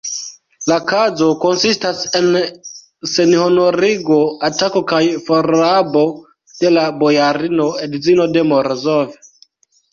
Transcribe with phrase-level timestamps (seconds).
[0.69, 2.31] La kazo konsistas en
[3.11, 4.19] senhonorigo,
[4.51, 6.05] atako kaj forrabo
[6.65, 9.17] de la bojarino, edzino de Morozov!